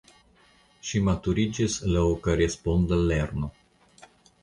[0.91, 3.55] Ŝi maturiĝis laŭ koresponda lerno.